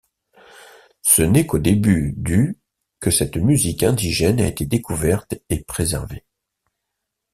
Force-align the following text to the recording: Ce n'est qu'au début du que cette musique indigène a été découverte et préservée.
Ce 1.03 1.21
n'est 1.21 1.45
qu'au 1.45 1.59
début 1.59 2.15
du 2.17 2.57
que 2.99 3.11
cette 3.11 3.37
musique 3.37 3.83
indigène 3.83 4.39
a 4.41 4.47
été 4.47 4.65
découverte 4.65 5.35
et 5.49 5.61
préservée. 5.63 6.25